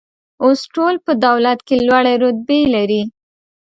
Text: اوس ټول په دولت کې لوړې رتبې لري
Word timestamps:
اوس 0.43 0.59
ټول 0.73 0.93
په 1.05 1.11
دولت 1.25 1.59
کې 1.67 1.75
لوړې 1.87 2.13
رتبې 2.23 2.61
لري 2.75 3.01